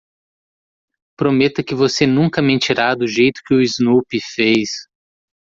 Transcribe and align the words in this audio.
Prometa 1.15 1.61
que 1.63 1.75
você 1.75 2.07
nunca 2.07 2.41
mentirá 2.41 2.95
do 2.95 3.05
jeito 3.07 3.39
que 3.45 3.53
o 3.53 3.61
Snoopy 3.61 4.19
fez. 4.33 4.87